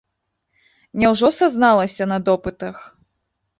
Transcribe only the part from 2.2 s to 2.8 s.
допытах?